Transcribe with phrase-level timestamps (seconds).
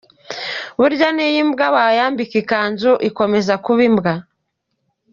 [0.79, 4.13] Burya n’iyo imbwa wayambika ikanzu ikomeza kuba imbwa.